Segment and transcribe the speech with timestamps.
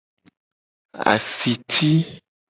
[1.13, 1.89] Asiti.